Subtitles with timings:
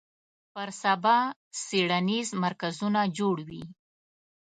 [0.53, 1.17] پر سبا
[1.63, 3.63] څېړنیز مرکزونه جوړ وي